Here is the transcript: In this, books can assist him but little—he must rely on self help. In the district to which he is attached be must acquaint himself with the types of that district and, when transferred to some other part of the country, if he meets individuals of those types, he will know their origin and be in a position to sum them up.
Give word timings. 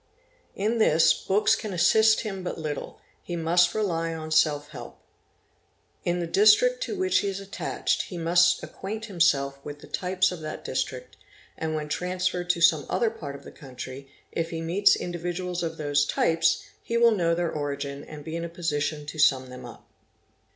In 0.55 0.79
this, 0.79 1.13
books 1.13 1.55
can 1.55 1.73
assist 1.73 2.21
him 2.21 2.41
but 2.43 2.57
little—he 2.57 3.35
must 3.35 3.75
rely 3.75 4.15
on 4.15 4.31
self 4.31 4.69
help. 4.69 4.99
In 6.03 6.19
the 6.19 6.25
district 6.25 6.81
to 6.85 6.95
which 6.97 7.19
he 7.19 7.27
is 7.27 7.39
attached 7.39 8.09
be 8.09 8.17
must 8.17 8.63
acquaint 8.63 9.05
himself 9.05 9.63
with 9.63 9.77
the 9.79 9.85
types 9.87 10.31
of 10.31 10.39
that 10.39 10.65
district 10.65 11.17
and, 11.55 11.75
when 11.75 11.87
transferred 11.87 12.49
to 12.49 12.61
some 12.61 12.87
other 12.89 13.11
part 13.11 13.35
of 13.35 13.43
the 13.43 13.51
country, 13.51 14.09
if 14.31 14.49
he 14.49 14.59
meets 14.59 14.95
individuals 14.95 15.61
of 15.61 15.77
those 15.77 16.03
types, 16.07 16.63
he 16.81 16.97
will 16.97 17.11
know 17.11 17.35
their 17.35 17.51
origin 17.51 18.03
and 18.03 18.23
be 18.25 18.35
in 18.35 18.43
a 18.43 18.49
position 18.49 19.05
to 19.05 19.19
sum 19.19 19.51
them 19.51 19.65
up. 19.67 19.87